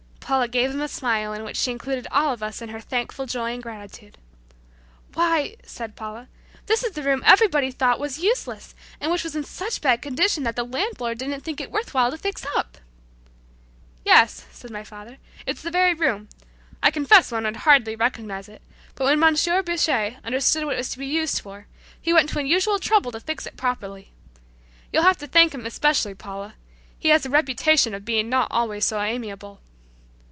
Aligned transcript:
Paula 0.21 0.47
gave 0.47 0.69
him 0.71 0.79
a 0.79 0.87
smile 0.87 1.33
in 1.33 1.43
which 1.43 1.57
she 1.57 1.71
included 1.71 2.07
all 2.09 2.31
of 2.31 2.41
us 2.41 2.61
in 2.61 2.69
her 2.69 2.79
thankful 2.79 3.25
joy 3.25 3.51
and 3.53 3.61
gratitude. 3.61 4.17
"Why!" 5.13 5.57
said 5.65 5.97
Paula, 5.97 6.29
"this 6.67 6.83
was 6.83 6.93
the 6.93 7.03
room 7.03 7.21
everybody 7.25 7.69
thought 7.69 7.99
was 7.99 8.19
useless, 8.19 8.73
and 9.01 9.11
which 9.11 9.25
was 9.25 9.35
in 9.35 9.43
such 9.43 9.81
bad 9.81 10.01
condition 10.01 10.43
that 10.43 10.55
the 10.55 10.63
landlord 10.63 11.17
didn't 11.17 11.41
think 11.41 11.59
it 11.59 11.69
worthwhile 11.69 12.11
to 12.11 12.17
fix 12.17 12.45
up!" 12.55 12.77
"Yes," 14.05 14.45
said 14.53 14.71
my 14.71 14.85
father; 14.85 15.17
"it's 15.45 15.61
the 15.61 15.69
very 15.69 15.93
room. 15.93 16.29
I 16.81 16.91
confess 16.91 17.29
one 17.29 17.43
would 17.43 17.57
hardly 17.57 17.97
recognize 17.97 18.47
it, 18.47 18.61
but 18.95 19.03
when 19.03 19.19
Monsieur 19.19 19.61
Bouché 19.61 20.15
understood 20.23 20.63
what 20.63 20.75
it 20.75 20.77
was 20.77 20.91
to 20.91 20.97
be 20.99 21.07
used 21.07 21.41
for, 21.41 21.67
he 21.99 22.13
went 22.13 22.29
to 22.29 22.39
unusual 22.39 22.79
trouble 22.79 23.11
to 23.11 23.19
fix 23.19 23.45
it 23.45 23.57
properly. 23.57 24.13
You'll 24.93 25.03
have 25.03 25.17
to 25.17 25.27
thank 25.27 25.53
him 25.53 25.65
especially, 25.65 26.13
Paula. 26.15 26.53
He 26.97 27.09
has 27.09 27.25
a 27.25 27.29
reputation 27.29 27.93
of 27.93 28.05
being 28.05 28.29
not 28.29 28.47
always 28.49 28.85
so 28.85 29.01
amiable." 29.01 29.59